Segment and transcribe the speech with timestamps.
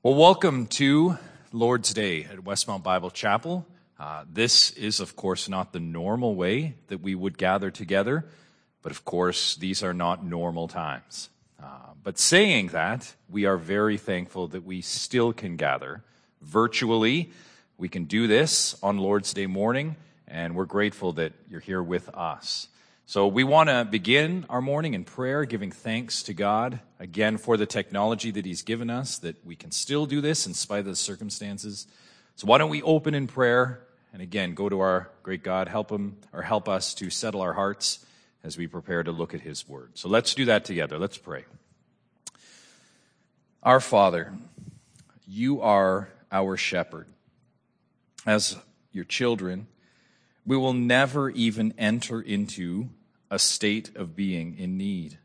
[0.00, 1.18] Well, welcome to
[1.50, 3.66] Lord's Day at Westmount Bible Chapel.
[3.98, 8.24] Uh, this is, of course, not the normal way that we would gather together,
[8.80, 11.30] but of course, these are not normal times.
[11.60, 11.66] Uh,
[12.00, 16.04] but saying that, we are very thankful that we still can gather
[16.42, 17.32] virtually.
[17.76, 19.96] We can do this on Lord's Day morning,
[20.28, 22.68] and we're grateful that you're here with us.
[23.08, 27.56] So we want to begin our morning in prayer, giving thanks to God again for
[27.56, 30.84] the technology that He's given us, that we can still do this in spite of
[30.84, 31.86] the circumstances.
[32.36, 33.80] So why don't we open in prayer
[34.12, 37.54] and again go to our great God, help Him or help us to settle our
[37.54, 38.04] hearts
[38.44, 39.92] as we prepare to look at His Word.
[39.94, 40.98] So let's do that together.
[40.98, 41.46] Let's pray.
[43.62, 44.34] Our Father,
[45.26, 47.06] you are our shepherd.
[48.26, 48.56] As
[48.92, 49.66] your children,
[50.44, 52.90] we will never even enter into
[53.30, 55.18] a state of being in need.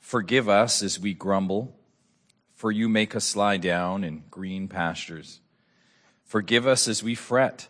[0.00, 1.76] Forgive us as we grumble,
[2.54, 5.40] for you make us lie down in green pastures.
[6.24, 7.68] Forgive us as we fret,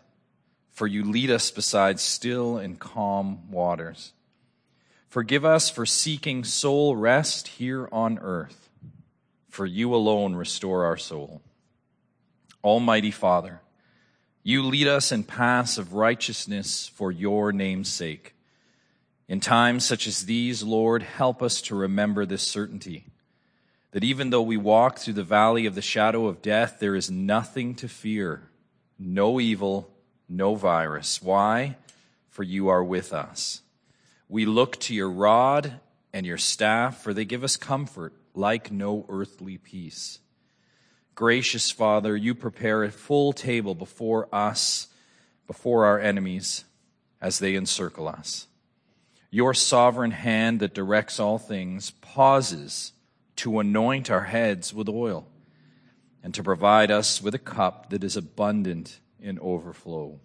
[0.71, 4.13] for you lead us beside still and calm waters.
[5.07, 8.69] Forgive us for seeking soul rest here on earth,
[9.47, 11.41] for you alone restore our soul.
[12.63, 13.61] Almighty Father,
[14.43, 18.35] you lead us in paths of righteousness for your name's sake.
[19.29, 23.05] In times such as these, Lord, help us to remember this certainty
[23.91, 27.11] that even though we walk through the valley of the shadow of death, there is
[27.11, 28.49] nothing to fear,
[28.97, 29.91] no evil,
[30.27, 31.21] no virus.
[31.21, 31.77] Why?
[32.29, 33.61] For you are with us.
[34.27, 35.79] We look to your rod
[36.11, 40.19] and your staff, for they give us comfort like no earthly peace.
[41.13, 44.87] Gracious Father, you prepare a full table before us,
[45.45, 46.63] before our enemies,
[47.21, 48.47] as they encircle us.
[49.31, 52.93] Your sovereign hand that directs all things pauses
[53.37, 55.27] to anoint our heads with oil
[56.23, 60.19] and to provide us with a cup that is abundant in overflow.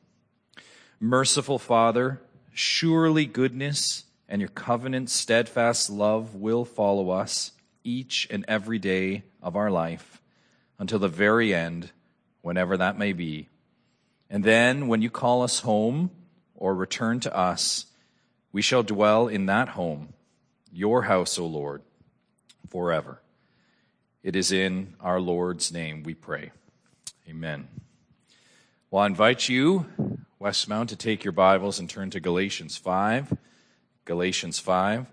[0.99, 2.21] Merciful Father,
[2.53, 7.53] surely goodness and your covenant steadfast love will follow us
[7.85, 10.23] each and every day of our life
[10.79, 11.91] until the very end,
[12.41, 13.49] whenever that may be.
[14.31, 16.11] And then when you call us home
[16.55, 17.87] or return to us,
[18.55, 20.15] we shall dwell in that home,
[20.73, 21.83] your house, O Lord,
[22.71, 23.21] forever.
[24.23, 26.53] It is in our Lord's name we pray.
[27.29, 27.67] Amen.
[28.93, 29.87] Well, I invite you,
[30.41, 33.37] Westmount, to take your Bibles and turn to Galatians 5.
[34.05, 35.07] Galatians 5.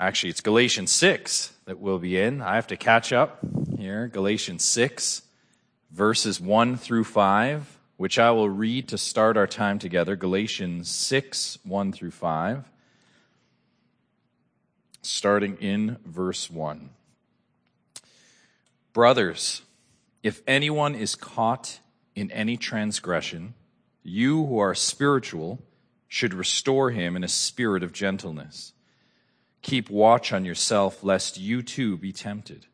[0.00, 2.40] Actually, it's Galatians 6 that we'll be in.
[2.40, 3.40] I have to catch up
[3.76, 4.08] here.
[4.08, 5.20] Galatians 6,
[5.90, 11.58] verses 1 through 5 which I will read to start our time together Galatians 6
[11.64, 12.64] 1 through 5,
[15.02, 16.90] starting in verse 1.
[18.92, 19.62] Brothers,
[20.22, 21.80] if anyone is caught
[22.14, 23.54] in any transgression,
[24.02, 25.60] you who are spiritual
[26.08, 28.72] should restore him in a spirit of gentleness.
[29.62, 32.66] Keep watch on yourself, lest you too be tempted.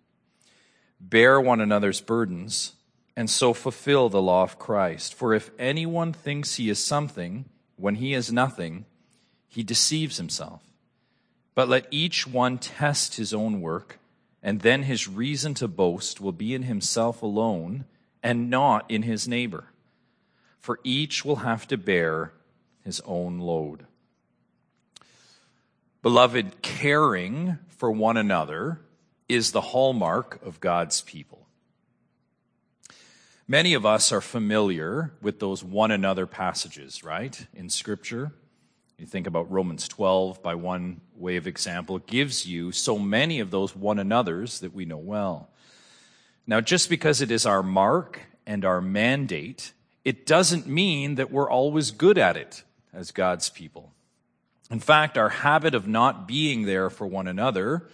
[1.00, 2.72] Bear one another's burdens
[3.16, 5.15] and so fulfill the law of Christ.
[5.15, 7.44] For if anyone thinks he is something
[7.76, 8.84] when he is nothing,
[9.48, 10.62] he deceives himself.
[11.54, 13.99] But let each one test his own work,
[14.43, 17.84] and then his reason to boast will be in himself alone
[18.22, 19.65] and not in his neighbor.
[20.59, 22.32] For each will have to bear
[22.84, 23.87] his own load.
[26.03, 28.81] Beloved, caring for one another
[29.28, 31.47] is the hallmark of God's people.
[33.50, 38.31] Many of us are familiar with those one another passages, right, in Scripture.
[38.97, 43.50] You think about Romans 12 by one way of example, gives you so many of
[43.50, 45.50] those one another's that we know well.
[46.47, 49.72] Now, just because it is our mark and our mandate,
[50.05, 52.62] it doesn't mean that we're always good at it
[52.93, 53.93] as God's people.
[54.71, 57.88] In fact, our habit of not being there for one another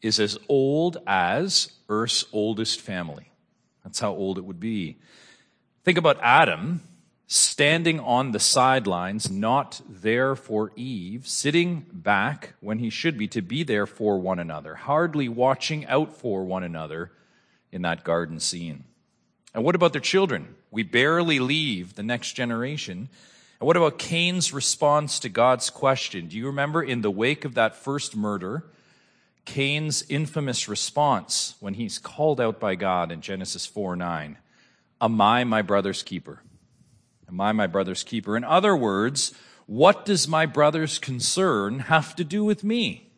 [0.00, 3.32] is as old as Earth's oldest family.
[3.84, 4.96] That's how old it would be.
[5.84, 6.80] Think about Adam
[7.26, 13.42] standing on the sidelines, not there for Eve, sitting back when he should be to
[13.42, 17.12] be there for one another, hardly watching out for one another
[17.72, 18.84] in that garden scene.
[19.54, 20.54] And what about their children?
[20.70, 23.08] We barely leave the next generation.
[23.60, 26.28] And what about Cain's response to God's question?
[26.28, 28.64] Do you remember in the wake of that first murder,
[29.44, 34.38] Cain's infamous response when he's called out by God in Genesis 4 9.
[35.00, 36.40] Am I my brother's keeper?
[37.28, 38.36] Am I my brother's keeper?
[38.36, 39.34] In other words,
[39.66, 43.10] what does my brother's concern have to do with me?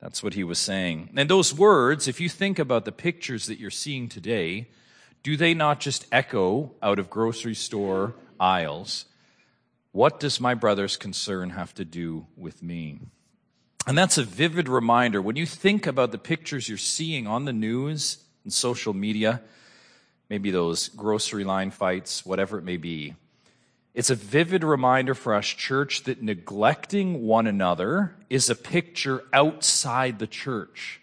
[0.00, 1.10] That's what he was saying.
[1.16, 4.68] And those words, if you think about the pictures that you're seeing today,
[5.22, 9.06] do they not just echo out of grocery store aisles?
[9.92, 13.00] What does my brother's concern have to do with me?
[13.86, 15.20] And that's a vivid reminder.
[15.20, 19.42] When you think about the pictures you're seeing on the news and social media,
[20.30, 23.14] maybe those grocery line fights, whatever it may be,
[23.94, 30.18] it's a vivid reminder for us, church, that neglecting one another is a picture outside
[30.18, 31.00] the church.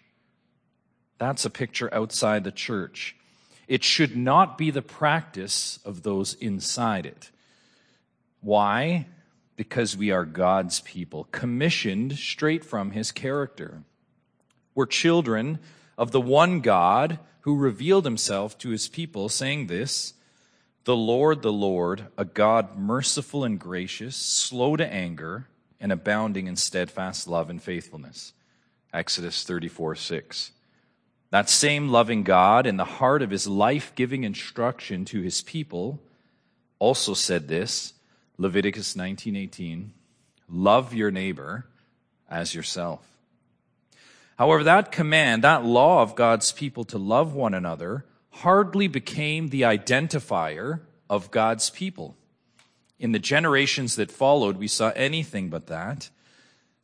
[1.18, 3.14] That's a picture outside the church.
[3.68, 7.30] It should not be the practice of those inside it.
[8.40, 9.06] Why?
[9.60, 13.82] Because we are God's people, commissioned straight from his character.
[14.74, 15.58] We're children
[15.98, 20.14] of the one God who revealed himself to his people, saying this
[20.84, 25.46] The Lord, the Lord, a God merciful and gracious, slow to anger,
[25.78, 28.32] and abounding in steadfast love and faithfulness.
[28.94, 30.52] Exodus 34 6.
[31.28, 36.00] That same loving God, in the heart of his life giving instruction to his people,
[36.78, 37.92] also said this
[38.40, 39.92] Leviticus 19:18,
[40.48, 41.66] love your neighbor
[42.26, 43.06] as yourself.
[44.38, 49.60] However, that command, that law of God's people to love one another, hardly became the
[49.60, 52.16] identifier of God's people.
[52.98, 56.08] In the generations that followed, we saw anything but that.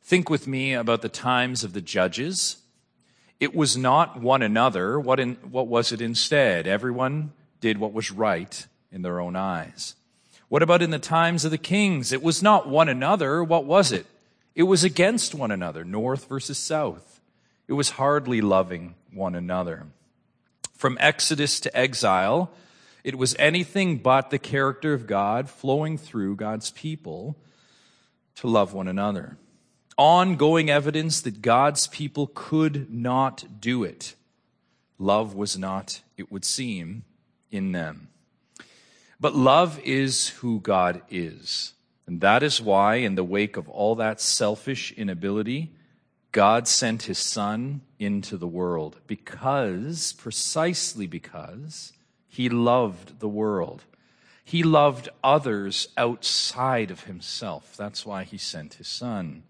[0.03, 2.57] Think with me about the times of the judges.
[3.39, 4.99] It was not one another.
[4.99, 6.67] What, in, what was it instead?
[6.67, 9.95] Everyone did what was right in their own eyes.
[10.49, 12.11] What about in the times of the kings?
[12.11, 13.43] It was not one another.
[13.43, 14.05] What was it?
[14.55, 17.21] It was against one another, north versus south.
[17.67, 19.87] It was hardly loving one another.
[20.73, 22.51] From Exodus to exile,
[23.03, 27.35] it was anything but the character of God flowing through God's people
[28.35, 29.37] to love one another.
[29.97, 34.15] Ongoing evidence that God's people could not do it.
[34.99, 37.03] Love was not, it would seem,
[37.51, 38.09] in them.
[39.19, 41.73] But love is who God is.
[42.05, 45.73] And that is why, in the wake of all that selfish inability,
[46.31, 51.93] God sent his son into the world because, precisely because,
[52.27, 53.83] he loved the world.
[54.43, 57.75] He loved others outside of himself.
[57.75, 59.43] That's why he sent his son.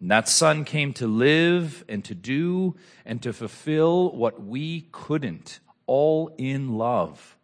[0.00, 5.60] And that son came to live and to do and to fulfill what we couldn't,
[5.86, 7.36] all in love.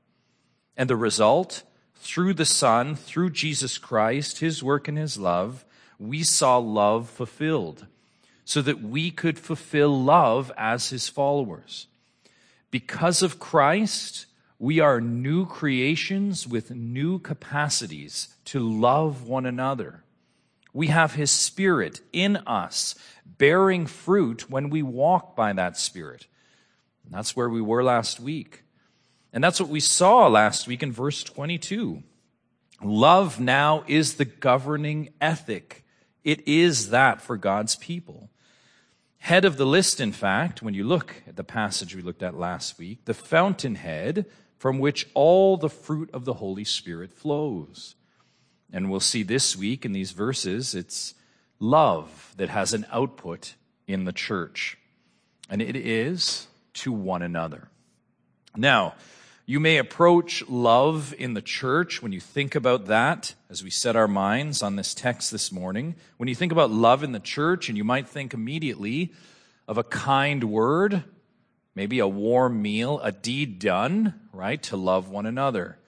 [0.79, 1.65] And the result,
[1.97, 5.65] through the Son, through Jesus Christ, his work and his love,
[5.99, 7.87] we saw love fulfilled
[8.45, 11.89] so that we could fulfill love as his followers.
[12.71, 14.27] Because of Christ,
[14.59, 20.05] we are new creations with new capacities to love one another.
[20.73, 22.95] We have his spirit in us,
[23.27, 26.29] bearing fruit when we walk by that spirit.
[27.05, 28.63] And that's where we were last week.
[29.33, 32.03] And that's what we saw last week in verse 22.
[32.83, 35.85] Love now is the governing ethic.
[36.25, 38.31] It is that for God's people.
[39.19, 42.39] Head of the list, in fact, when you look at the passage we looked at
[42.39, 44.27] last week, the fountainhead
[44.57, 47.95] from which all the fruit of the Holy Spirit flows.
[48.73, 51.15] And we'll see this week in these verses, it's
[51.59, 53.55] love that has an output
[53.87, 54.79] in the church.
[55.49, 57.69] And it is to one another.
[58.57, 58.95] Now,
[59.49, 63.97] you may approach love in the church when you think about that, as we set
[63.97, 65.95] our minds on this text this morning.
[66.19, 69.15] When you think about love in the church, and you might think immediately
[69.67, 71.03] of a kind word,
[71.75, 75.79] maybe a warm meal, a deed done, right, to love one another.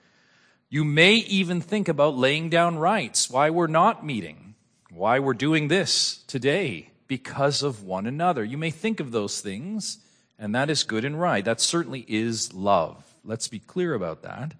[0.71, 4.55] You may even think about laying down rights, why we're not meeting,
[4.89, 8.43] why we're doing this today, because of one another.
[8.43, 9.99] You may think of those things,
[10.39, 11.45] and that is good and right.
[11.45, 13.10] That certainly is love.
[13.23, 14.53] Let's be clear about that.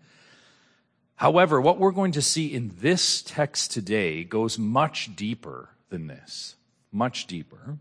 [1.15, 6.55] However, what we're going to see in this text today goes much deeper than this.
[6.91, 7.77] Much deeper.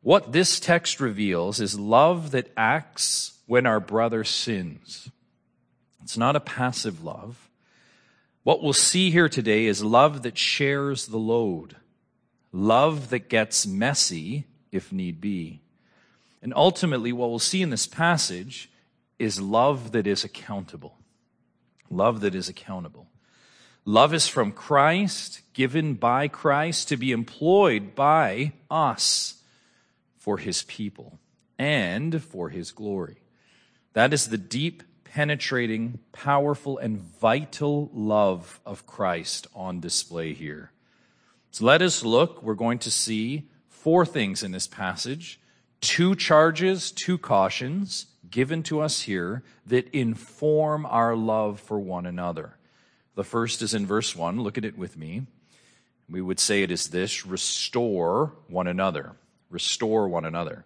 [0.00, 5.10] What this text reveals is love that acts when our brother sins.
[6.02, 7.48] It's not a passive love.
[8.42, 11.76] What we'll see here today is love that shares the load,
[12.50, 15.60] love that gets messy if need be.
[16.42, 18.68] And ultimately, what we'll see in this passage
[19.22, 20.98] is love that is accountable.
[21.88, 23.06] Love that is accountable.
[23.84, 29.40] Love is from Christ, given by Christ to be employed by us
[30.18, 31.20] for his people
[31.56, 33.22] and for his glory.
[33.92, 40.72] That is the deep, penetrating, powerful, and vital love of Christ on display here.
[41.52, 42.42] So let us look.
[42.42, 45.38] We're going to see four things in this passage
[45.80, 52.56] two charges, two cautions given to us here that inform our love for one another.
[53.14, 54.40] The first is in verse 1.
[54.40, 55.26] Look at it with me.
[56.10, 59.12] We would say it is this restore one another.
[59.50, 60.64] Restore one another.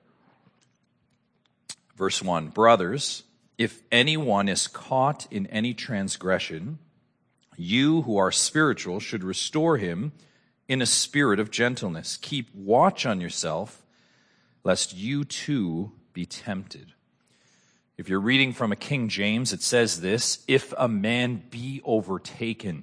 [1.96, 3.25] Verse 1 Brothers,
[3.58, 6.78] if anyone is caught in any transgression,
[7.56, 10.12] you who are spiritual should restore him
[10.68, 12.18] in a spirit of gentleness.
[12.20, 13.82] Keep watch on yourself,
[14.62, 16.92] lest you too be tempted.
[17.99, 22.83] If you're reading from a King James, it says this if a man be overtaken.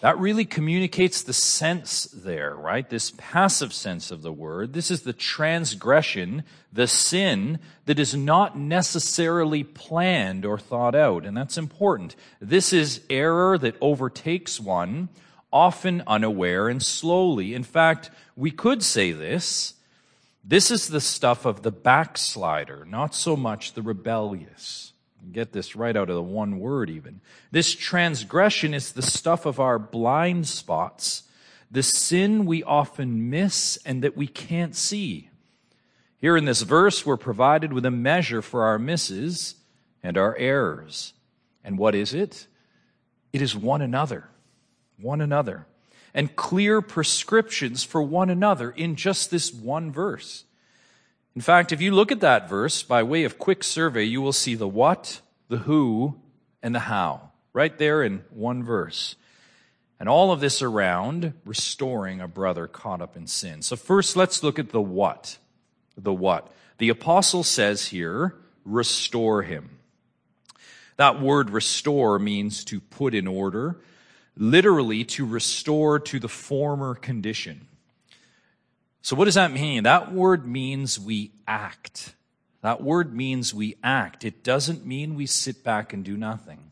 [0.00, 2.88] That really communicates the sense there, right?
[2.88, 4.74] This passive sense of the word.
[4.74, 11.24] This is the transgression, the sin that is not necessarily planned or thought out.
[11.24, 12.14] And that's important.
[12.40, 15.10] This is error that overtakes one,
[15.52, 17.54] often unaware and slowly.
[17.54, 19.74] In fact, we could say this.
[20.50, 24.92] This is the stuff of the backslider, not so much the rebellious.
[25.30, 27.20] Get this right out of the one word, even.
[27.52, 31.22] This transgression is the stuff of our blind spots,
[31.70, 35.30] the sin we often miss and that we can't see.
[36.18, 39.54] Here in this verse, we're provided with a measure for our misses
[40.02, 41.12] and our errors.
[41.62, 42.48] And what is it?
[43.32, 44.26] It is one another.
[45.00, 45.68] One another.
[46.12, 50.44] And clear prescriptions for one another in just this one verse.
[51.36, 54.32] In fact, if you look at that verse by way of quick survey, you will
[54.32, 56.16] see the what, the who,
[56.62, 59.14] and the how, right there in one verse.
[60.00, 63.62] And all of this around restoring a brother caught up in sin.
[63.62, 65.38] So first, let's look at the what.
[65.96, 66.50] The what.
[66.78, 69.78] The apostle says here, restore him.
[70.96, 73.80] That word restore means to put in order,
[74.36, 77.66] literally to restore to the former condition.
[79.02, 79.84] So, what does that mean?
[79.84, 82.14] That word means we act.
[82.62, 84.24] That word means we act.
[84.24, 86.70] It doesn't mean we sit back and do nothing.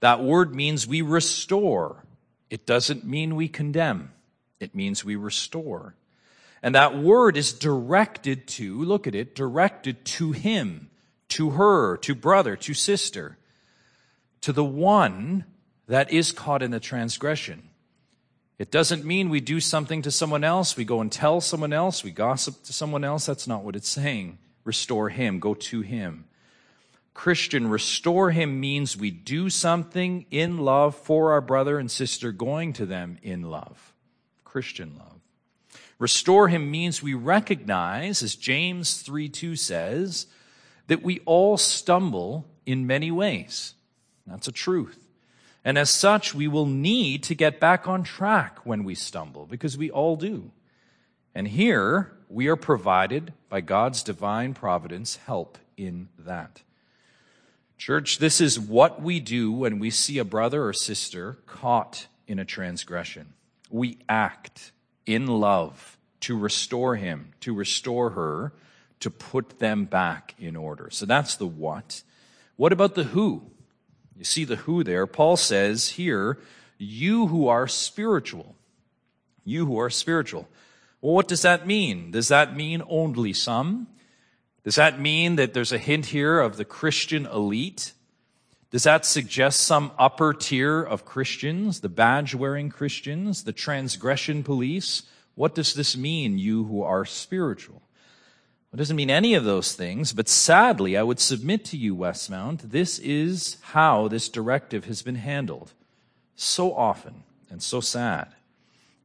[0.00, 2.04] That word means we restore.
[2.50, 4.12] It doesn't mean we condemn.
[4.58, 5.94] It means we restore.
[6.62, 10.90] And that word is directed to, look at it, directed to him,
[11.30, 13.38] to her, to brother, to sister,
[14.40, 15.44] to the one
[15.88, 17.62] that is caught in the transgression.
[18.58, 22.04] It doesn't mean we do something to someone else, we go and tell someone else,
[22.04, 23.26] we gossip to someone else.
[23.26, 24.38] That's not what it's saying.
[24.64, 26.24] Restore him, go to him.
[27.14, 32.72] Christian, restore him means we do something in love for our brother and sister, going
[32.74, 33.92] to them in love.
[34.44, 35.20] Christian love.
[35.98, 40.26] Restore him means we recognize, as James 3 2 says,
[40.86, 43.74] that we all stumble in many ways.
[44.26, 45.07] That's a truth.
[45.64, 49.76] And as such, we will need to get back on track when we stumble, because
[49.76, 50.50] we all do.
[51.34, 56.62] And here, we are provided by God's divine providence help in that.
[57.76, 62.38] Church, this is what we do when we see a brother or sister caught in
[62.38, 63.34] a transgression.
[63.70, 64.72] We act
[65.06, 68.52] in love to restore him, to restore her,
[69.00, 70.88] to put them back in order.
[70.90, 72.02] So that's the what.
[72.56, 73.42] What about the who?
[74.18, 75.06] You see the who there.
[75.06, 76.38] Paul says here,
[76.76, 78.56] you who are spiritual.
[79.44, 80.48] You who are spiritual.
[81.00, 82.10] Well, what does that mean?
[82.10, 83.86] Does that mean only some?
[84.64, 87.92] Does that mean that there's a hint here of the Christian elite?
[88.70, 95.04] Does that suggest some upper tier of Christians, the badge wearing Christians, the transgression police?
[95.36, 97.82] What does this mean, you who are spiritual?
[98.72, 102.70] It doesn't mean any of those things, but sadly, I would submit to you, Westmount,
[102.70, 105.72] this is how this directive has been handled
[106.36, 108.34] so often and so sad.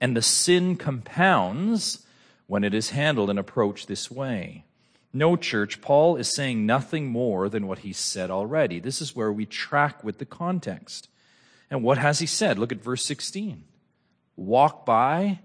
[0.02, 2.06] And the sin compounds
[2.48, 4.66] when it is handled and approached this way.
[5.14, 8.80] No, church, Paul is saying nothing more than what he said already.
[8.80, 11.08] This is where we track with the context.
[11.70, 12.60] And what has he said?
[12.60, 13.64] Look at verse 16.
[14.36, 15.40] Walk by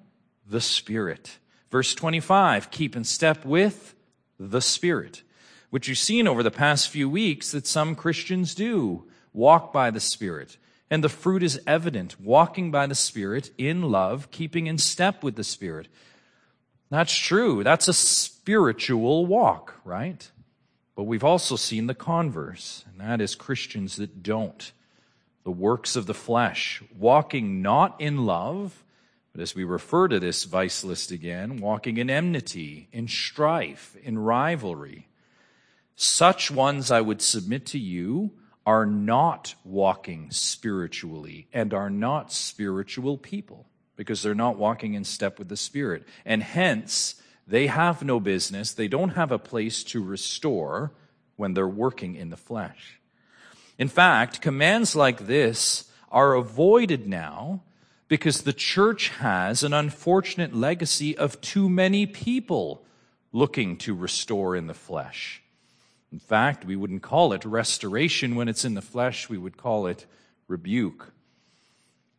[0.44, 1.38] the Spirit.
[1.70, 3.94] Verse 25, keep in step with
[4.38, 5.22] the Spirit,
[5.70, 10.00] which you've seen over the past few weeks that some Christians do walk by the
[10.00, 10.56] Spirit.
[10.90, 15.36] And the fruit is evident, walking by the Spirit in love, keeping in step with
[15.36, 15.88] the Spirit.
[16.90, 17.62] That's true.
[17.62, 20.30] That's a spiritual walk, right?
[20.96, 24.72] But we've also seen the converse, and that is Christians that don't.
[25.44, 28.82] The works of the flesh, walking not in love,
[29.32, 34.18] but as we refer to this vice list again, walking in enmity, in strife, in
[34.18, 35.08] rivalry.
[35.96, 38.32] Such ones I would submit to you
[38.64, 43.66] are not walking spiritually and are not spiritual people.
[43.98, 46.04] because they're not walking in step with the Spirit.
[46.24, 50.92] And hence, they have no business, they don't have a place to restore
[51.36, 53.00] when they're working in the flesh.
[53.76, 57.62] In fact, commands like this are avoided now
[58.08, 62.82] because the church has an unfortunate legacy of too many people
[63.32, 65.42] looking to restore in the flesh.
[66.10, 69.86] In fact, we wouldn't call it restoration when it's in the flesh, we would call
[69.86, 70.06] it
[70.48, 71.12] rebuke.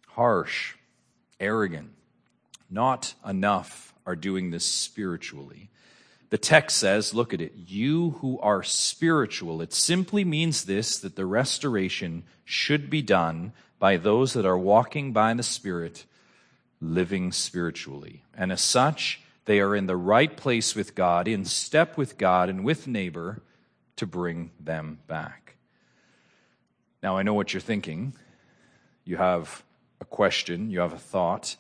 [0.10, 0.75] Harsh,
[1.39, 1.89] arrogant.
[2.69, 5.69] Not enough are doing this spiritually.
[6.29, 9.63] The text says, look at it, you who are spiritual.
[9.63, 15.13] It simply means this that the restoration should be done by those that are walking
[15.13, 16.05] by the Spirit,
[16.81, 18.24] living spiritually.
[18.36, 22.50] And as such, they are in the right place with God, in step with God
[22.50, 23.41] and with neighbor
[23.95, 25.55] to bring them back.
[27.01, 28.13] Now, I know what you're thinking.
[29.05, 29.63] You have
[30.01, 31.55] a question, you have a thought,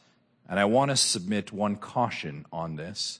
[0.47, 3.19] and I want to submit one caution on this.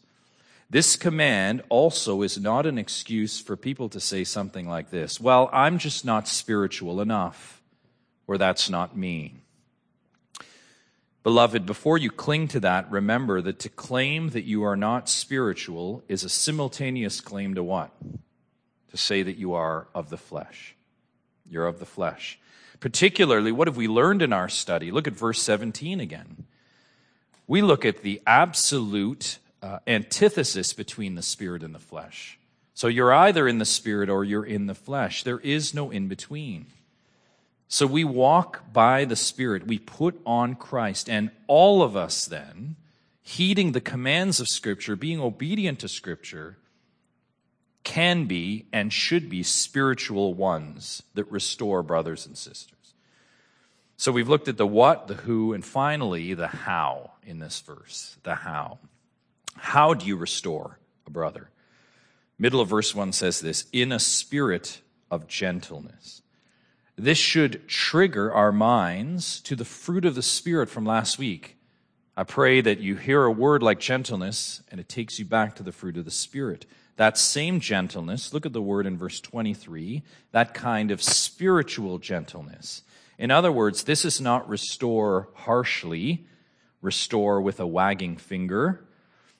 [0.69, 5.49] This command also is not an excuse for people to say something like this Well,
[5.51, 7.58] I'm just not spiritual enough,
[8.29, 9.33] or that's not me.
[11.23, 16.03] Beloved, before you cling to that, remember that to claim that you are not spiritual
[16.07, 17.89] is a simultaneous claim to what?
[18.91, 20.75] To say that you are of the flesh.
[21.49, 22.37] You're of the flesh.
[22.79, 24.91] Particularly, what have we learned in our study?
[24.91, 26.45] Look at verse 17 again.
[27.47, 32.37] We look at the absolute uh, antithesis between the spirit and the flesh.
[32.75, 35.23] So you're either in the spirit or you're in the flesh.
[35.23, 36.67] There is no in between.
[37.71, 42.75] So we walk by the Spirit, we put on Christ, and all of us then,
[43.21, 46.57] heeding the commands of Scripture, being obedient to Scripture,
[47.83, 52.95] can be and should be spiritual ones that restore brothers and sisters.
[53.97, 58.17] So we've looked at the what, the who, and finally the how in this verse.
[58.23, 58.79] The how.
[59.55, 61.51] How do you restore a brother?
[62.39, 66.23] Middle of verse 1 says this in a spirit of gentleness.
[66.99, 71.55] This should trigger our minds to the fruit of the Spirit from last week.
[72.17, 75.63] I pray that you hear a word like gentleness and it takes you back to
[75.63, 76.65] the fruit of the Spirit.
[76.97, 82.83] That same gentleness, look at the word in verse 23, that kind of spiritual gentleness.
[83.17, 86.25] In other words, this is not restore harshly,
[86.81, 88.83] restore with a wagging finger.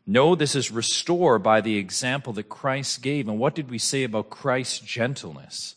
[0.08, 3.28] No, this is restore by the example that Christ gave.
[3.28, 5.76] And what did we say about Christ's gentleness?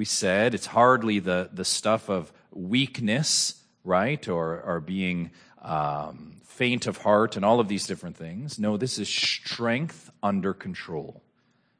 [0.00, 4.26] We said it's hardly the, the stuff of weakness, right?
[4.30, 8.58] Or, or being um, faint of heart and all of these different things.
[8.58, 11.22] No, this is strength under control.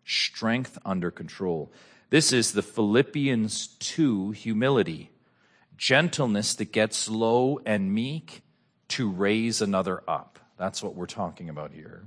[0.04, 1.72] Strength under control.
[2.11, 5.11] This is the Philippians 2 humility.
[5.78, 8.42] Gentleness that gets low and meek
[8.88, 10.38] to raise another up.
[10.59, 12.04] That's what we're talking about here.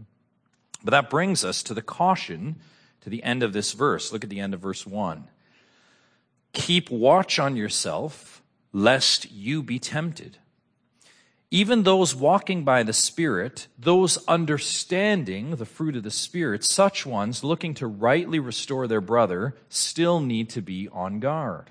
[0.83, 2.57] But that brings us to the caution
[3.01, 4.13] to the end of this verse.
[4.13, 5.27] Look at the end of verse 1.
[6.53, 10.37] Keep watch on yourself, lest you be tempted.
[11.51, 17.43] Even those walking by the Spirit, those understanding the fruit of the Spirit, such ones
[17.43, 21.69] looking to rightly restore their brother, still need to be on guard.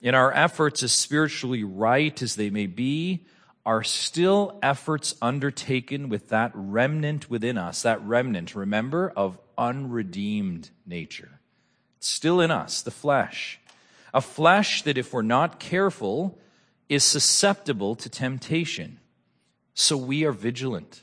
[0.00, 3.24] In our efforts, as spiritually right as they may be,
[3.64, 11.38] are still efforts undertaken with that remnant within us, that remnant, remember, of unredeemed nature.
[11.98, 13.60] It's still in us, the flesh.
[14.14, 16.38] A flesh that, if we're not careful,
[16.88, 18.98] is susceptible to temptation.
[19.74, 21.02] So we are vigilant.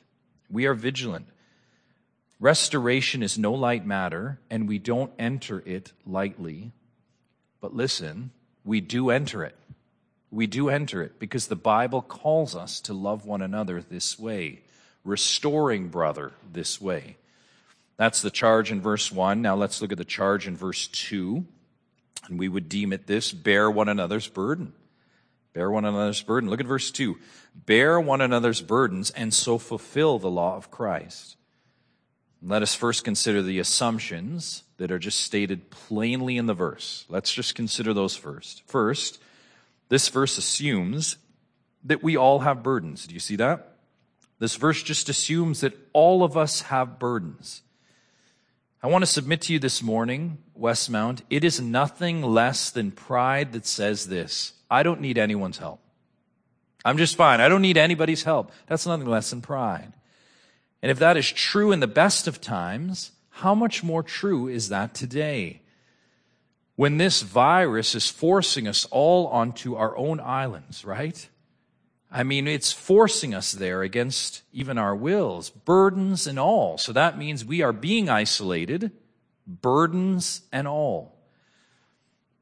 [0.49, 1.27] We are vigilant.
[2.39, 6.73] Restoration is no light matter, and we don't enter it lightly.
[7.61, 8.31] But listen,
[8.63, 9.55] we do enter it.
[10.31, 14.63] We do enter it because the Bible calls us to love one another this way,
[15.05, 17.17] restoring brother this way.
[17.95, 19.41] That's the charge in verse 1.
[19.41, 21.45] Now let's look at the charge in verse 2.
[22.27, 24.73] And we would deem it this bear one another's burden.
[25.53, 26.49] Bear one another's burden.
[26.49, 27.17] Look at verse 2.
[27.55, 31.37] Bear one another's burdens and so fulfill the law of Christ.
[32.41, 37.05] Let us first consider the assumptions that are just stated plainly in the verse.
[37.09, 38.63] Let's just consider those first.
[38.67, 39.21] First,
[39.89, 41.17] this verse assumes
[41.85, 43.07] that we all have burdens.
[43.07, 43.77] Do you see that?
[44.39, 47.61] This verse just assumes that all of us have burdens.
[48.85, 53.51] I want to submit to you this morning, Westmount, it is nothing less than pride
[53.53, 55.79] that says this I don't need anyone's help.
[56.85, 57.41] I'm just fine.
[57.41, 58.51] I don't need anybody's help.
[58.67, 59.91] That's nothing less than pride.
[60.83, 64.69] And if that is true in the best of times, how much more true is
[64.69, 65.63] that today?
[66.75, 71.27] When this virus is forcing us all onto our own islands, right?
[72.15, 76.77] I mean, it's forcing us there against even our wills, burdens and all.
[76.77, 78.93] So that means we are being isolated,
[79.45, 81.13] burdens and all.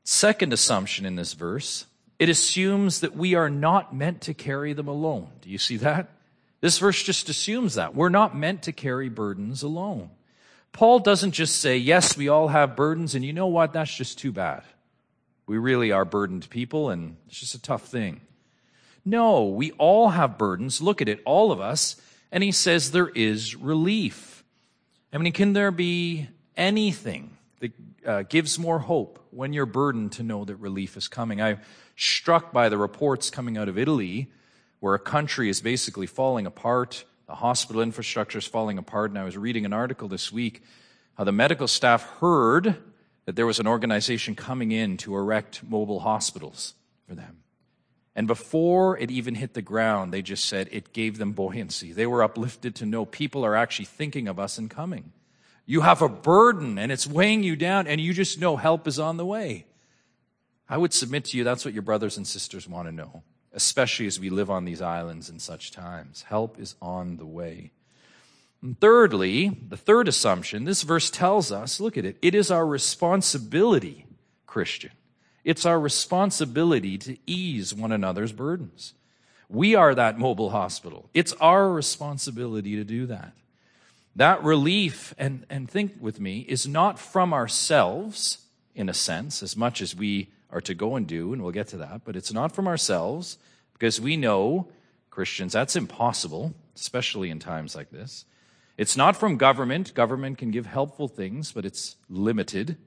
[0.04, 1.88] Second assumption in this verse,
[2.20, 5.30] it assumes that we are not meant to carry them alone.
[5.42, 6.08] Do you see that?
[6.62, 7.96] This verse just assumes that.
[7.96, 10.12] We're not meant to carry burdens alone.
[10.72, 13.74] Paul doesn't just say, yes, we all have burdens, and you know what?
[13.74, 14.62] That's just too bad.
[15.48, 18.22] We really are burdened people, and it's just a tough thing.
[19.06, 20.82] No, we all have burdens.
[20.82, 21.98] Look at it, all of us.
[22.32, 24.44] And he says there is relief.
[25.12, 27.72] I mean, can there be anything that
[28.06, 31.42] uh, gives more hope when you're burdened to know that relief is coming?
[31.42, 31.60] I'm
[31.96, 34.30] struck by the reports coming out of Italy
[34.80, 37.06] where a country is basically falling apart.
[37.28, 39.12] The hospital infrastructure is falling apart.
[39.12, 40.64] And I was reading an article this week
[41.16, 42.76] how the medical staff heard
[43.26, 46.74] that there was an organization coming in to erect mobile hospitals
[47.08, 47.43] for them.
[48.16, 51.94] And before it even hit the ground, they just said it gave them buoyancy.
[51.94, 55.12] They were uplifted to know people are actually thinking of us and coming.
[55.66, 59.00] You have a burden and it's weighing you down, and you just know help is
[59.00, 59.66] on the way.
[60.70, 64.08] I would submit to you that's what your brothers and sisters want to know, especially
[64.08, 66.24] as we live on these islands in such times.
[66.24, 67.72] Help is on the way.
[68.62, 72.66] And thirdly, the third assumption, this verse tells us look at it, it is our
[72.66, 74.06] responsibility,
[74.46, 74.92] Christian
[75.44, 78.94] it's our responsibility to ease one another's burdens.
[79.50, 81.10] We are that mobile hospital.
[81.14, 83.34] It's our responsibility to do that.
[84.16, 89.58] That relief, and, and think with me, is not from ourselves, in a sense, as
[89.58, 92.32] much as we are to go and do, and we'll get to that, but it's
[92.32, 93.38] not from ourselves
[93.74, 94.68] because we know,
[95.10, 98.26] Christians, that's impossible, especially in times like this.
[98.78, 99.94] It's not from government.
[99.94, 102.78] Government can give helpful things, but it's limited.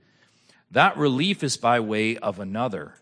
[0.70, 2.94] That relief is by way of another.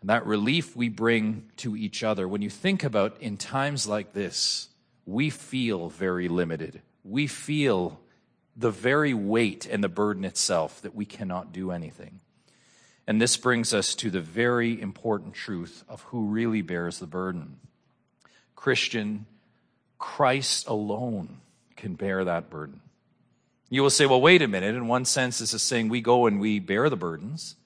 [0.00, 2.28] And that relief we bring to each other.
[2.28, 4.68] When you think about in times like this,
[5.06, 6.82] we feel very limited.
[7.04, 8.00] We feel
[8.56, 12.20] the very weight and the burden itself that we cannot do anything.
[13.06, 17.58] And this brings us to the very important truth of who really bears the burden.
[18.54, 19.26] Christian,
[19.98, 21.40] Christ alone
[21.76, 22.80] can bear that burden.
[23.70, 24.74] You will say, well, wait a minute.
[24.74, 27.56] In one sense, this is saying we go and we bear the burdens.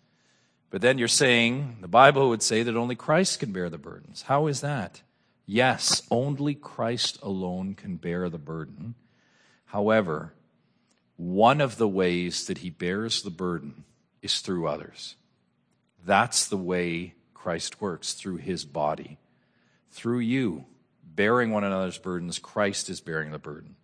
[0.70, 4.22] But then you're saying, the Bible would say that only Christ can bear the burdens.
[4.22, 5.02] How is that?
[5.46, 8.94] Yes, only Christ alone can bear the burden.
[9.66, 10.34] However,
[11.16, 13.84] one of the ways that he bears the burden
[14.20, 15.16] is through others.
[16.04, 19.18] That's the way Christ works, through his body.
[19.90, 20.66] Through you,
[21.02, 23.76] bearing one another's burdens, Christ is bearing the burden.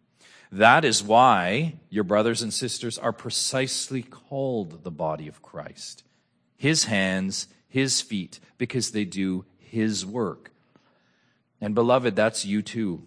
[0.54, 6.04] That is why your brothers and sisters are precisely called the body of Christ.
[6.56, 10.52] His hands, his feet, because they do his work.
[11.60, 13.02] And beloved, that's you too.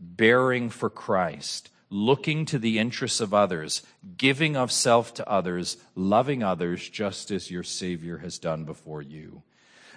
[0.00, 3.82] Bearing for Christ, looking to the interests of others,
[4.16, 9.44] giving of self to others, loving others just as your Savior has done before you.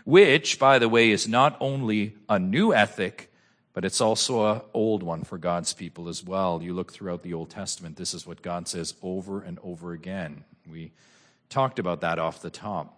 [0.06, 3.31] Which, by the way, is not only a new ethic,
[3.74, 6.62] but it's also an old one for God's people as well.
[6.62, 10.44] You look throughout the Old Testament, this is what God says over and over again.
[10.70, 10.92] We
[11.50, 12.98] talked about that off the top.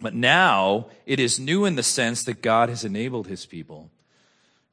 [0.00, 3.90] But now it is new in the sense that God has enabled his people.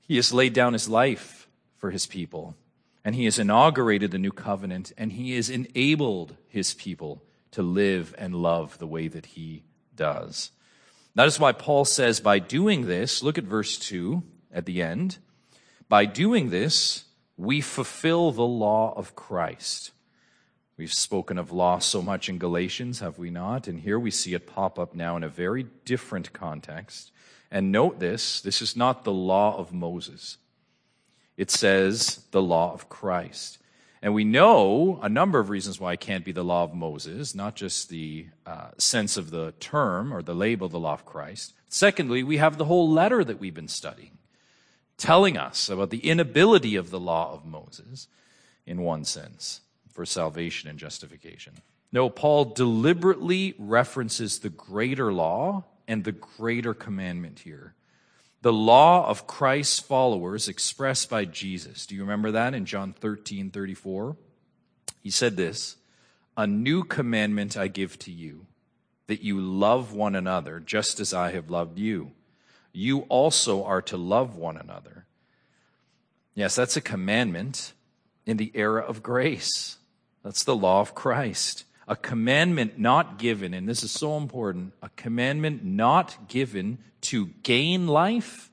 [0.02, 2.56] He has laid down his life for his people,
[3.04, 8.14] and he has inaugurated the new covenant, and he has enabled his people to live
[8.18, 9.64] and love the way that he
[9.96, 10.52] does.
[11.16, 15.18] That is why Paul says, by doing this, look at verse 2 at the end.
[15.90, 17.06] By doing this,
[17.38, 19.92] we fulfill the law of Christ.
[20.78, 23.68] We've spoken of law so much in Galatians, have we not?
[23.68, 27.12] And here we see it pop up now in a very different context.
[27.52, 30.38] And note this this is not the law of Moses,
[31.38, 33.60] it says the law of Christ.
[34.02, 37.34] And we know a number of reasons why it can't be the law of Moses,
[37.34, 41.54] not just the uh, sense of the term or the label, the law of Christ.
[41.70, 44.18] Secondly, we have the whole letter that we've been studying
[44.98, 48.08] telling us about the inability of the law of Moses,
[48.66, 51.54] in one sense, for salvation and justification.
[51.92, 57.76] No, Paul deliberately references the greater law and the greater commandment here.
[58.42, 61.86] The law of Christ's followers expressed by Jesus.
[61.86, 64.18] Do you remember that in John 13 34?
[65.02, 65.78] He said this
[66.36, 68.48] A new commandment I give to you,
[69.08, 72.12] that you love one another just as I have loved you
[72.74, 75.06] you also are to love one another.
[76.36, 77.74] Yes, that's a commandment
[78.26, 79.78] in the era of grace.
[80.24, 81.66] That's the law of Christ.
[81.88, 87.88] A commandment not given, and this is so important, a commandment not given to gain
[87.88, 88.50] life,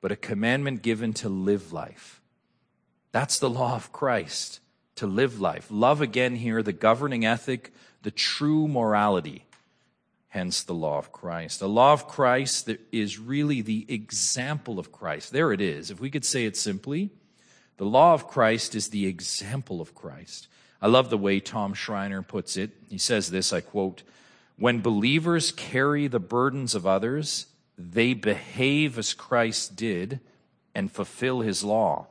[0.00, 2.22] but a commandment given to live life.
[3.10, 4.60] That's the law of Christ,
[4.96, 5.66] to live life.
[5.70, 9.44] Love again here, the governing ethic, the true morality.
[10.34, 11.60] Hence the law of Christ.
[11.60, 15.32] The law of Christ is really the example of Christ.
[15.32, 15.92] There it is.
[15.92, 17.10] If we could say it simply,
[17.76, 20.48] the law of Christ is the example of Christ.
[20.82, 22.72] I love the way Tom Schreiner puts it.
[22.90, 24.02] He says this, I quote,
[24.58, 27.46] when believers carry the burdens of others,
[27.78, 30.18] they behave as Christ did
[30.74, 32.08] and fulfill his law.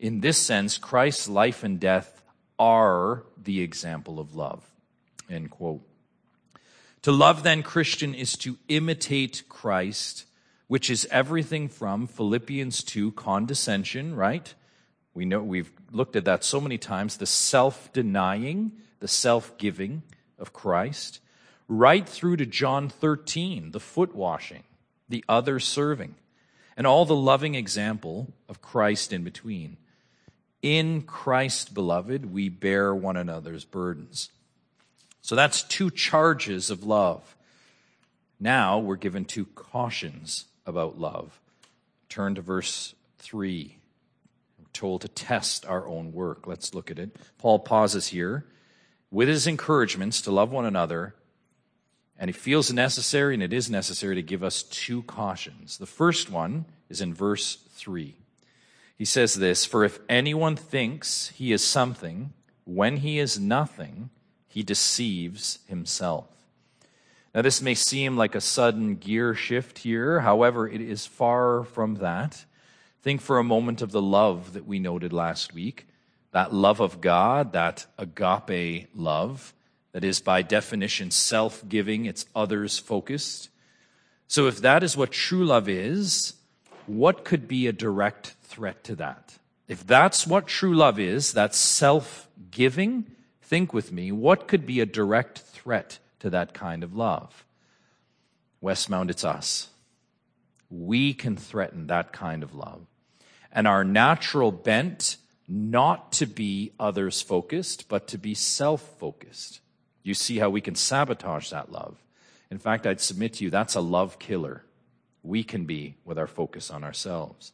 [0.00, 2.20] In this sense, Christ's life and death
[2.58, 4.68] are the example of love.
[5.30, 5.82] End quote.
[7.02, 10.26] To love, then, Christian, is to imitate Christ,
[10.66, 14.54] which is everything from Philippians 2, condescension, right?
[15.14, 20.02] We know we've looked at that so many times the self denying, the self giving
[20.38, 21.20] of Christ,
[21.68, 24.64] right through to John 13, the foot washing,
[25.08, 26.16] the other serving,
[26.76, 29.78] and all the loving example of Christ in between.
[30.62, 34.30] In Christ, beloved, we bear one another's burdens.
[35.22, 37.36] So that's two charges of love.
[38.38, 41.38] Now we're given two cautions about love.
[42.08, 43.76] Turn to verse 3
[44.58, 46.46] We're told to test our own work.
[46.46, 47.16] Let's look at it.
[47.38, 48.46] Paul pauses here
[49.10, 51.14] with his encouragements to love one another,
[52.18, 55.78] and he feels necessary, and it is necessary, to give us two cautions.
[55.78, 58.14] The first one is in verse 3.
[58.96, 62.32] He says this For if anyone thinks he is something,
[62.64, 64.10] when he is nothing,
[64.50, 66.26] he deceives himself.
[67.34, 70.20] Now, this may seem like a sudden gear shift here.
[70.20, 72.44] However, it is far from that.
[73.00, 75.86] Think for a moment of the love that we noted last week
[76.32, 79.52] that love of God, that agape love,
[79.92, 83.48] that is by definition self giving, it's others focused.
[84.28, 86.34] So, if that is what true love is,
[86.86, 89.38] what could be a direct threat to that?
[89.66, 93.06] If that's what true love is, that's self giving,
[93.50, 97.44] think with me, what could be a direct threat to that kind of love?
[98.62, 99.68] Westmount, it's us.
[100.70, 102.86] We can threaten that kind of love
[103.52, 105.16] and our natural bent
[105.48, 109.60] not to be others focused, but to be self focused.
[110.02, 111.96] You see how we can sabotage that love.
[112.50, 114.64] In fact, I'd submit to you that's a love killer.
[115.22, 117.52] We can be with our focus on ourselves.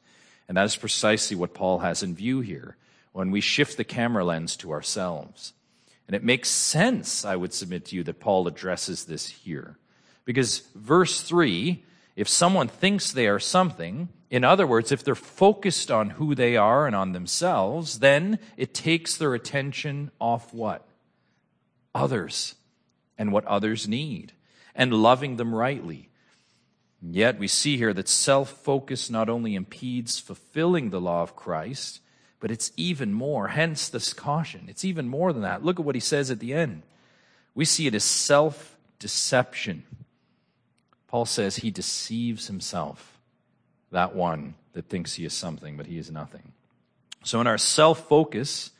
[0.48, 2.76] And that is precisely what Paul has in view here
[3.12, 5.54] when we shift the camera lens to ourselves.
[6.07, 9.79] And it makes sense, I would submit to you, that Paul addresses this here.
[10.25, 11.83] Because verse 3
[12.16, 16.57] if someone thinks they are something, in other words, if they're focused on who they
[16.57, 20.88] are and on themselves, then it takes their attention off what?
[21.95, 22.55] Others
[23.19, 24.33] and what others need
[24.75, 26.09] and loving them rightly.
[27.03, 32.01] Yet we see here that self focus not only impedes fulfilling the law of Christ,
[32.40, 33.49] but it's even more.
[33.49, 34.66] Hence this caution.
[34.68, 35.64] It's even more than that.
[35.64, 36.83] Look at what he says at the end.
[37.55, 39.85] We see it as self deception.
[41.09, 43.18] Paul says he deceives himself,
[43.90, 46.53] that one that thinks he is something, but he is nothing.
[47.25, 48.70] So in our self focus,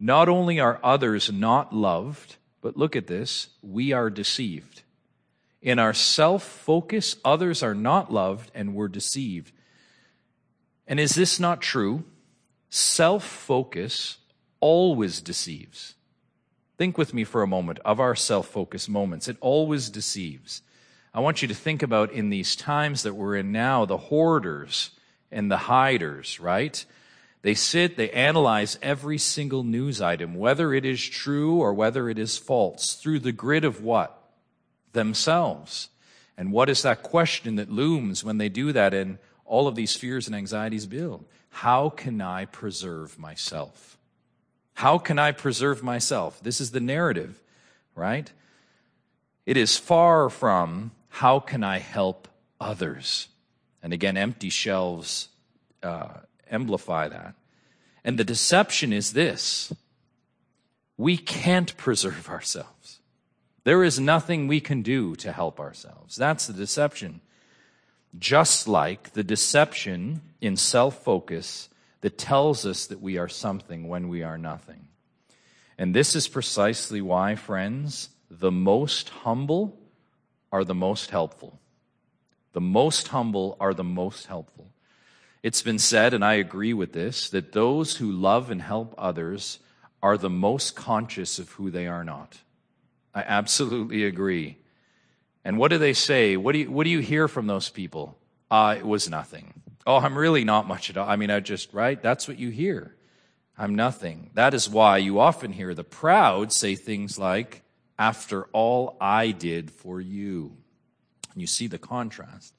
[0.00, 4.82] not only are others not loved, but look at this, we are deceived.
[5.62, 9.52] In our self focus, others are not loved and we're deceived.
[10.86, 12.04] And is this not true?
[12.76, 14.18] Self focus
[14.58, 15.94] always deceives.
[16.76, 19.28] Think with me for a moment of our self focus moments.
[19.28, 20.60] It always deceives.
[21.14, 24.90] I want you to think about in these times that we're in now, the hoarders
[25.30, 26.84] and the hiders, right?
[27.42, 32.18] They sit, they analyze every single news item, whether it is true or whether it
[32.18, 34.20] is false, through the grid of what?
[34.94, 35.90] Themselves.
[36.36, 39.94] And what is that question that looms when they do that and all of these
[39.94, 41.24] fears and anxieties build?
[41.54, 43.96] How can I preserve myself?
[44.74, 46.40] How can I preserve myself?
[46.42, 47.40] This is the narrative,
[47.94, 48.28] right?
[49.46, 52.26] It is far from how can I help
[52.60, 53.28] others?
[53.84, 55.28] And again, empty shelves
[55.80, 56.14] uh,
[56.50, 57.34] amplify that.
[58.02, 59.72] And the deception is this
[60.96, 62.98] we can't preserve ourselves.
[63.62, 66.16] There is nothing we can do to help ourselves.
[66.16, 67.20] That's the deception.
[68.18, 71.68] Just like the deception in self focus
[72.00, 74.88] that tells us that we are something when we are nothing.
[75.78, 79.78] And this is precisely why, friends, the most humble
[80.52, 81.58] are the most helpful.
[82.52, 84.70] The most humble are the most helpful.
[85.42, 89.58] It's been said, and I agree with this, that those who love and help others
[90.02, 92.38] are the most conscious of who they are not.
[93.14, 94.58] I absolutely agree.
[95.44, 96.36] And what do they say?
[96.36, 98.16] What do you, what do you hear from those people?
[98.50, 99.62] Uh, it was nothing.
[99.86, 101.08] Oh, I'm really not much at all.
[101.08, 102.00] I mean, I just, right?
[102.00, 102.94] That's what you hear.
[103.58, 104.30] I'm nothing.
[104.34, 107.62] That is why you often hear the proud say things like,
[107.98, 110.56] after all I did for you.
[111.32, 112.54] And you see the contrast.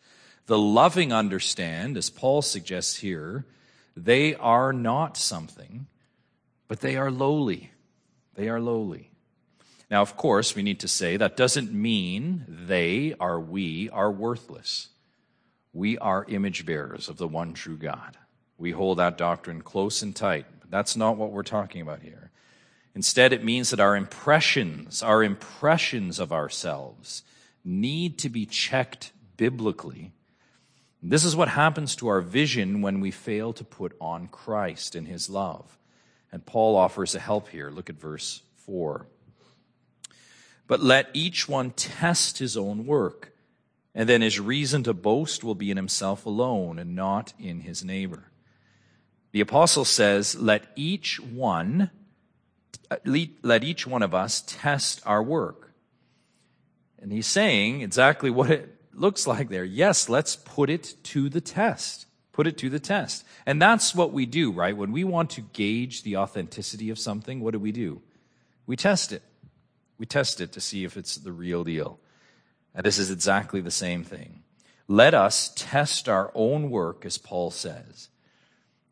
[0.45, 3.45] The loving understand, as Paul suggests here,
[3.97, 5.87] they are not something,
[6.67, 7.71] but they are lowly.
[8.35, 9.11] They are lowly.
[9.89, 14.89] Now, of course, we need to say that doesn't mean they are we are worthless.
[15.73, 18.17] We are image bearers of the one true God.
[18.57, 20.45] We hold that doctrine close and tight.
[20.59, 22.31] But that's not what we're talking about here.
[22.95, 27.23] Instead, it means that our impressions, our impressions of ourselves,
[27.63, 30.13] need to be checked biblically.
[31.03, 35.07] This is what happens to our vision when we fail to put on Christ and
[35.07, 35.77] his love.
[36.31, 37.69] And Paul offers a help here.
[37.69, 39.05] Look at verse 4.
[40.67, 43.33] But let each one test his own work,
[43.93, 47.83] and then his reason to boast will be in himself alone and not in his
[47.83, 48.31] neighbor.
[49.31, 51.91] The apostle says, Let each one,
[53.05, 55.73] let each one of us test our work.
[56.99, 59.63] And he's saying exactly what it looks like there.
[59.63, 62.07] Yes, let's put it to the test.
[62.31, 63.23] Put it to the test.
[63.45, 64.75] And that's what we do, right?
[64.75, 68.01] When we want to gauge the authenticity of something, what do we do?
[68.65, 69.21] We test it.
[69.97, 71.99] We test it to see if it's the real deal.
[72.73, 74.43] And this is exactly the same thing.
[74.87, 78.09] Let us test our own work, as Paul says.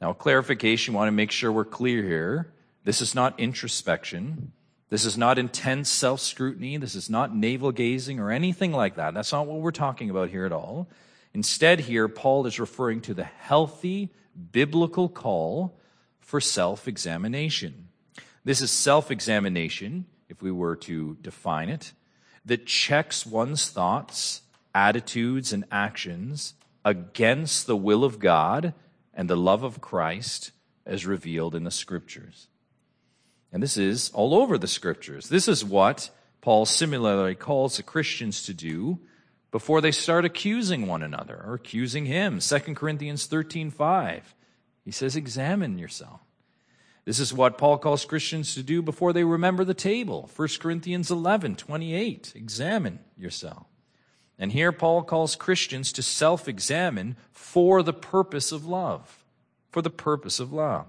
[0.02, 2.54] Now, clarification, want to make sure we're clear here.
[2.84, 4.52] This is not introspection.
[4.90, 6.78] This is not intense self scrutiny.
[6.78, 9.14] This is not navel gazing or anything like that.
[9.14, 10.90] That's not what we're talking about here at all.
[11.34, 14.12] Instead, here, Paul is referring to the healthy
[14.52, 15.80] biblical call
[16.20, 17.90] for self examination.
[18.44, 21.94] This is self examination if we were to define it,
[22.44, 24.42] that checks one's thoughts,
[24.74, 28.74] attitudes, and actions against the will of God
[29.14, 30.52] and the love of Christ
[30.88, 32.48] as revealed in the Scriptures.
[33.52, 35.30] And this is all over the Scriptures.
[35.30, 36.10] This is what
[36.42, 39.00] Paul similarly calls the Christians to do
[39.52, 42.40] before they start accusing one another or accusing him.
[42.40, 44.36] 2 Corinthians 13 5.
[44.84, 46.22] He says, Examine yourself.
[47.06, 50.30] This is what Paul calls Christians to do before they remember the table.
[50.34, 52.34] 1 Corinthians 11, 28.
[52.36, 53.68] Examine yourself.
[54.40, 59.24] And here Paul calls Christians to self examine for the purpose of love.
[59.70, 60.86] For the purpose of love.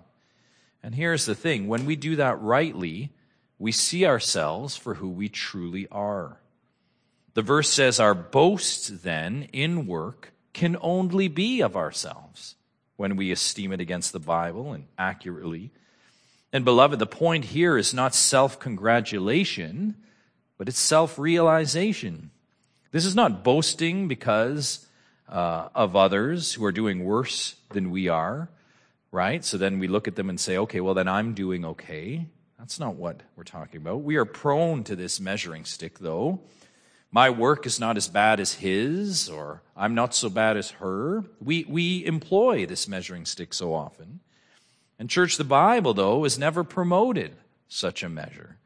[0.83, 3.13] And here's the thing when we do that rightly,
[3.59, 6.39] we see ourselves for who we truly are.
[7.35, 12.55] The verse says, Our boast then in work can only be of ourselves
[12.97, 15.73] when we esteem it against the Bible and accurately
[16.55, 19.97] and beloved, the point here is not self congratulation,
[20.57, 22.31] but it's self realization.
[22.93, 24.87] This is not boasting because
[25.29, 28.49] uh, of others who are doing worse than we are,
[29.11, 29.45] right?
[29.45, 32.27] So then we look at them and say, okay, well, then I'm doing okay.
[32.57, 34.03] That's not what we're talking about.
[34.03, 36.41] We are prone to this measuring stick, though.
[37.11, 41.25] My work is not as bad as his, or I'm not so bad as her.
[41.41, 44.21] We, we employ this measuring stick so often.
[44.99, 47.35] And, church, the Bible, though, has never promoted
[47.69, 48.59] such a measure.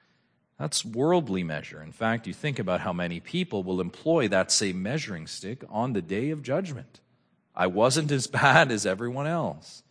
[0.58, 1.82] That's worldly measure.
[1.82, 5.92] In fact, you think about how many people will employ that same measuring stick on
[5.92, 7.00] the day of judgment.
[7.54, 9.82] I wasn't as bad as everyone else.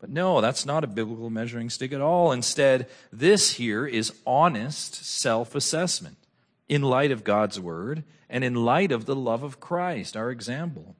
[0.00, 2.30] But no, that's not a biblical measuring stick at all.
[2.30, 6.18] Instead, this here is honest self assessment
[6.68, 10.94] in light of God's word and in light of the love of Christ, our example.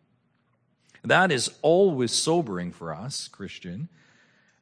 [1.03, 3.89] That is always sobering for us, Christian,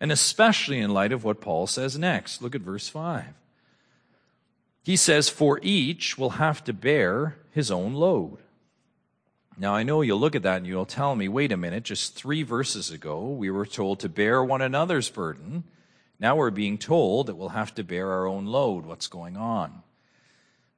[0.02, 2.42] and especially in light of what Paul says next.
[2.42, 3.24] Look at verse 5.
[4.82, 8.38] He says, For each will have to bear his own load.
[9.56, 12.16] Now, I know you'll look at that and you'll tell me, wait a minute, just
[12.16, 15.62] three verses ago, we were told to bear one another's burden.
[16.18, 18.84] Now we're being told that we'll have to bear our own load.
[18.84, 19.84] What's going on?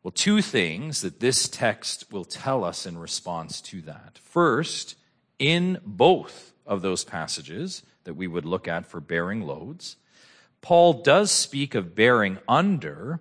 [0.03, 4.19] Well, two things that this text will tell us in response to that.
[4.19, 4.97] First,
[5.39, 9.97] in both of those passages, that we would look at for bearing loads.
[10.61, 13.21] Paul does speak of bearing under,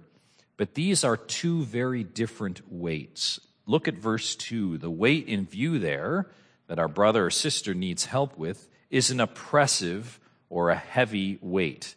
[0.56, 3.40] but these are two very different weights.
[3.66, 4.78] Look at verse 2.
[4.78, 6.28] The weight in view there
[6.68, 10.20] that our brother or sister needs help with is an oppressive
[10.50, 11.96] or a heavy weight.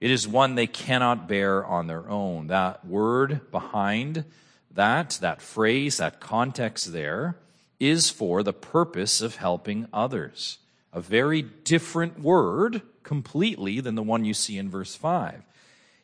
[0.00, 2.46] It is one they cannot bear on their own.
[2.46, 4.24] That word behind
[4.70, 7.36] that, that phrase, that context there,
[7.78, 10.58] is for the purpose of helping others
[10.92, 15.42] a very different word completely than the one you see in verse 5.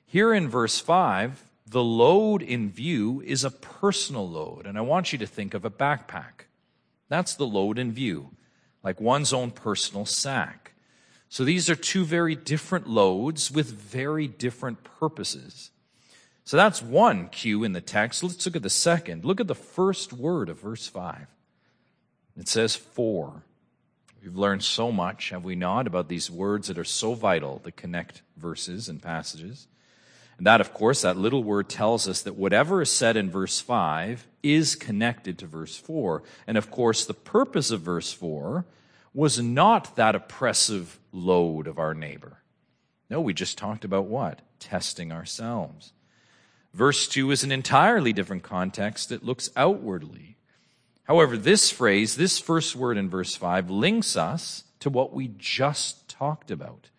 [0.07, 5.13] Here in verse 5, the load in view is a personal load, and I want
[5.13, 6.47] you to think of a backpack.
[7.09, 8.31] That's the load in view.
[8.83, 10.73] like one's own personal sack.
[11.29, 15.71] So these are two very different loads with very different purposes.
[16.45, 18.23] So that's one cue in the text.
[18.23, 19.25] Let's look at the second.
[19.25, 21.27] Look at the first word of verse 5.
[22.37, 23.43] It says for.
[24.27, 27.77] We've learned so much, have we not, about these words that are so vital that
[27.77, 29.69] connect verses and passages.
[30.37, 33.61] And that, of course, that little word tells us that whatever is said in verse
[33.61, 36.25] 5 is connected to verse 4.
[36.49, 38.67] And of course, the purpose of verse 4
[39.15, 42.43] was not that oppressive load of our neighbor.
[43.09, 44.43] No, we just talked about what?
[44.59, 45.93] Testing ourselves.
[46.75, 50.36] Verse 2 is an entirely different context that looks outwardly.
[51.07, 56.09] However, this phrase, this first word in verse 5, links us to what we just
[56.09, 56.91] talked about.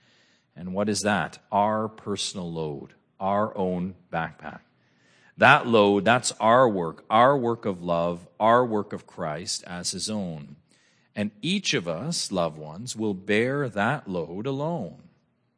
[0.55, 1.39] And what is that?
[1.51, 4.59] Our personal load, our own backpack.
[5.37, 10.09] That load, that's our work, our work of love, our work of Christ as his
[10.09, 10.55] own.
[11.15, 15.03] And each of us, loved ones, will bear that load alone.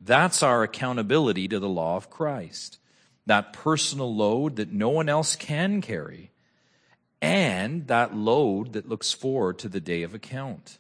[0.01, 2.79] That's our accountability to the law of Christ.
[3.25, 6.31] That personal load that no one else can carry.
[7.21, 10.77] And that load that looks forward to the day of account.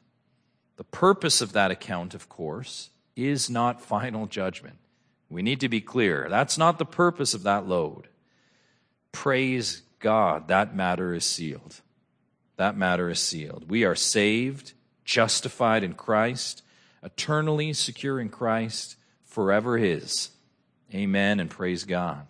[0.77, 4.77] The purpose of that account, of course, is not final judgment.
[5.29, 6.27] We need to be clear.
[6.29, 8.07] That's not the purpose of that load.
[9.11, 11.81] Praise God, that matter is sealed
[12.59, 13.69] that matter is sealed.
[13.69, 14.73] We are saved,
[15.05, 16.61] justified in Christ,
[17.01, 20.31] eternally secure in Christ, forever His.
[20.93, 22.27] Amen and praise God.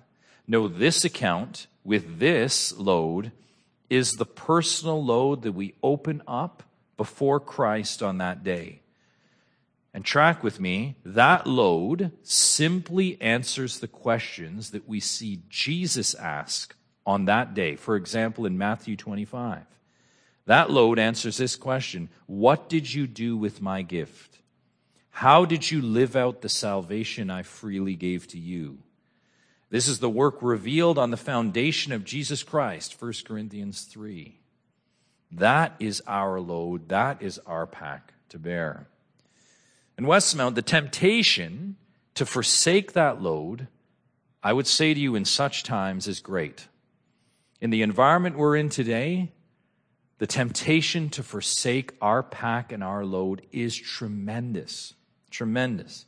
[0.47, 3.32] No, this account with this load
[3.89, 6.63] is the personal load that we open up
[6.97, 8.81] before Christ on that day.
[9.93, 16.75] And track with me, that load simply answers the questions that we see Jesus ask
[17.05, 17.75] on that day.
[17.75, 19.63] For example, in Matthew 25.
[20.45, 24.39] That load answers this question What did you do with my gift?
[25.09, 28.79] How did you live out the salvation I freely gave to you?
[29.70, 34.39] This is the work revealed on the foundation of Jesus Christ, 1 Corinthians 3.
[35.32, 36.89] That is our load.
[36.89, 38.88] That is our pack to bear.
[39.97, 41.76] In Westmount, the temptation
[42.15, 43.67] to forsake that load,
[44.41, 46.67] I would say to you in such times, is great.
[47.61, 49.32] In the environment we're in today,
[50.17, 54.95] the temptation to forsake our pack and our load is tremendous.
[55.30, 56.05] Tremendous.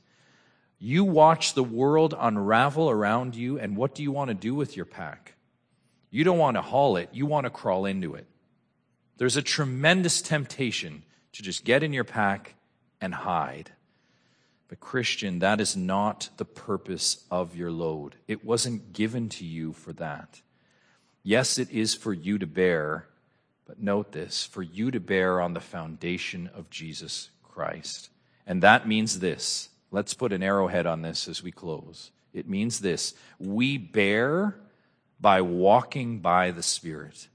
[0.83, 4.75] You watch the world unravel around you, and what do you want to do with
[4.75, 5.35] your pack?
[6.09, 8.25] You don't want to haul it, you want to crawl into it.
[9.17, 11.03] There's a tremendous temptation
[11.33, 12.55] to just get in your pack
[12.99, 13.71] and hide.
[14.69, 18.15] But, Christian, that is not the purpose of your load.
[18.27, 20.41] It wasn't given to you for that.
[21.21, 23.05] Yes, it is for you to bear,
[23.67, 28.09] but note this for you to bear on the foundation of Jesus Christ.
[28.47, 29.69] And that means this.
[29.91, 32.11] Let's put an arrowhead on this as we close.
[32.33, 34.55] It means this we bear
[35.19, 37.27] by walking by the Spirit.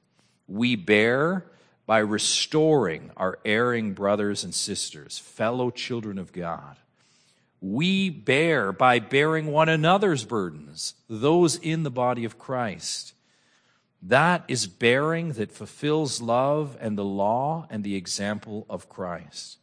[0.49, 1.45] We bear
[1.87, 6.77] by restoring our erring brothers and sisters, fellow children of God.
[7.61, 13.13] We bear by bearing one another's burdens, those in the body of Christ.
[14.03, 19.59] That is bearing that fulfills love and the law and the example of Christ.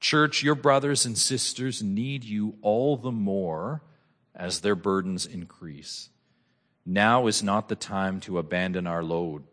[0.00, 3.82] Church, your brothers and sisters need you all the more
[4.34, 6.08] as their burdens increase.
[6.86, 9.44] Now is not the time to abandon our load,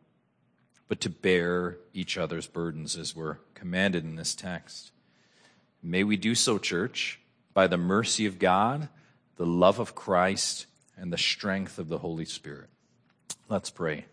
[0.88, 4.92] but to bear each other's burdens as we're commanded in this text.
[5.84, 7.20] May we do so, church,
[7.54, 8.88] by the mercy of God,
[9.36, 12.70] the love of Christ, and the strength of the Holy Spirit.
[13.50, 14.06] Let's pray.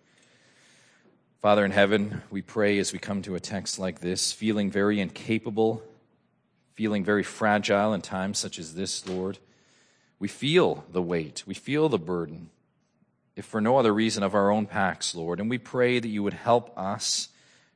[1.41, 5.01] Father in heaven, we pray as we come to a text like this, feeling very
[5.01, 5.83] incapable,
[6.75, 9.39] feeling very fragile in times such as this, Lord.
[10.19, 12.51] We feel the weight, we feel the burden,
[13.37, 15.41] if for no other reason of our own packs, Lord.
[15.41, 17.29] And we pray that you would help us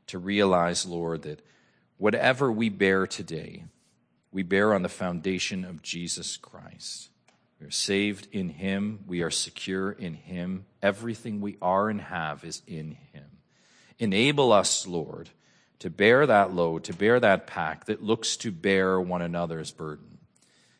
[0.06, 1.42] to realize, Lord, that
[1.96, 3.64] whatever we bear today,
[4.30, 7.10] we bear on the foundation of Jesus Christ.
[7.60, 9.00] We are saved in Him.
[9.06, 10.66] We are secure in Him.
[10.80, 13.24] Everything we are and have is in Him.
[13.98, 15.30] Enable us, Lord,
[15.80, 20.18] to bear that load, to bear that pack that looks to bear one another's burden.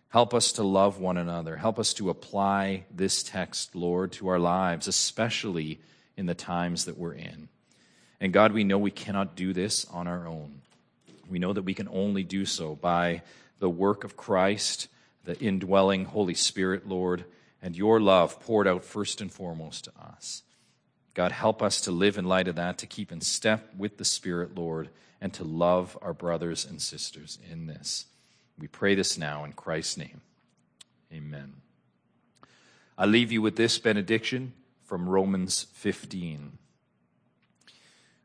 [0.09, 1.57] Help us to love one another.
[1.57, 5.80] Help us to apply this text, Lord, to our lives, especially
[6.16, 7.49] in the times that we're in.
[8.20, 10.62] And God, we know we cannot do this on our own.
[11.28, 13.22] We know that we can only do so by
[13.59, 14.88] the work of Christ
[15.28, 17.26] the indwelling Holy Spirit, Lord,
[17.61, 20.42] and your love poured out first and foremost to us.
[21.19, 24.05] God, help us to live in light of that, to keep in step with the
[24.05, 24.89] Spirit, Lord,
[25.21, 28.07] and to love our brothers and sisters in this.
[28.57, 30.21] We pray this now in Christ's name.
[31.12, 31.55] Amen.
[32.97, 34.53] I leave you with this benediction
[34.85, 36.57] from Romans 15.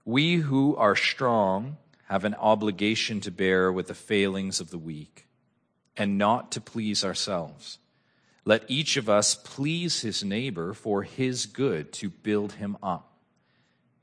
[0.06, 1.78] We who are strong
[2.10, 5.26] have an obligation to bear with the failings of the weak
[5.98, 7.80] and not to please ourselves.
[8.46, 13.14] Let each of us please his neighbor for his good to build him up.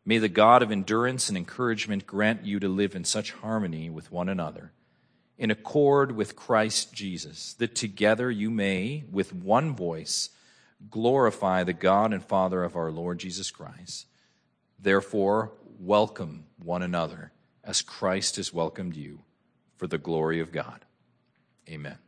[0.05, 4.11] May the God of endurance and encouragement grant you to live in such harmony with
[4.11, 4.73] one another,
[5.37, 10.31] in accord with Christ Jesus, that together you may, with one voice,
[10.91, 14.07] glorify the God and Father of our Lord Jesus Christ.
[14.79, 17.33] Therefore, welcome one another
[17.63, 19.21] as Christ has welcomed you
[19.77, 20.85] for the glory of God.
[21.69, 21.99] Amen.